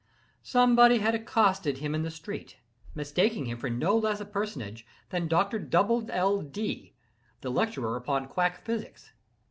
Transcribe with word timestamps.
Somebody 0.41 0.97
had 0.97 1.13
accosted 1.13 1.77
him 1.77 1.93
in 1.93 2.01
the 2.01 2.09
street, 2.09 2.57
mistaking 2.95 3.45
him 3.45 3.59
for 3.59 3.69
no 3.69 3.95
less 3.95 4.19
a 4.19 4.25
personage 4.25 4.83
than 5.11 5.27
Doctor 5.27 5.59
Dubble 5.59 6.07
L. 6.09 6.41
Dee, 6.41 6.95
the 7.41 7.51
lecturer 7.51 7.95
upon 7.95 8.27
quack 8.27 8.65
physics. 8.65 9.11